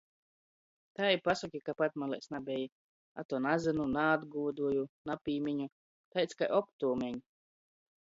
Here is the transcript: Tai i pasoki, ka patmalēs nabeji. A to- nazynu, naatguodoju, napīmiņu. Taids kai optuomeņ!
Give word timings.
Tai 0.99 1.07
i 1.15 1.19
pasoki, 1.25 1.59
ka 1.65 1.73
patmalēs 1.81 2.31
nabeji. 2.35 2.69
A 3.23 3.25
to- 3.33 3.41
nazynu, 3.47 3.85
naatguodoju, 3.97 4.87
napīmiņu. 5.11 5.69
Taids 6.17 6.39
kai 6.41 6.49
optuomeņ! 6.61 7.21